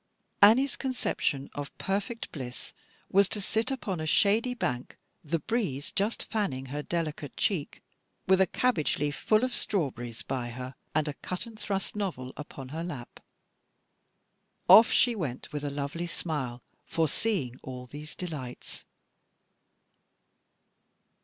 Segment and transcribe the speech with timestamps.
[0.41, 2.73] Annie's conception of perfect bliss
[3.11, 7.83] was to sit upon a shady bank, "the breeze just fanning her delicate cheek,"
[8.25, 12.33] with a cabbage leaf full of strawberries by her, and a cut and thrust novel
[12.35, 13.19] upon her lap.
[14.67, 18.85] Off she went with a lovely smile, foreseeing all these delights.